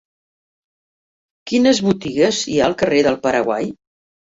[1.51, 3.73] Quines botigues hi ha al carrer del Paraguai?